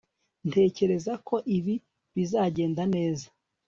[0.49, 1.75] ntekereza ko ibi
[2.15, 3.27] bizagenda neza